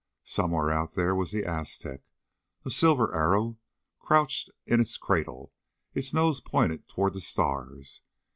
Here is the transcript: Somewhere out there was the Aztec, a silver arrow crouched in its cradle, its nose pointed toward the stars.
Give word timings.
Somewhere 0.23 0.71
out 0.71 0.95
there 0.95 1.13
was 1.13 1.29
the 1.31 1.45
Aztec, 1.45 2.01
a 2.65 2.71
silver 2.71 3.13
arrow 3.13 3.59
crouched 3.99 4.49
in 4.65 4.79
its 4.79 4.97
cradle, 4.97 5.53
its 5.93 6.11
nose 6.11 6.41
pointed 6.41 6.87
toward 6.87 7.13
the 7.13 7.21
stars. 7.21 8.01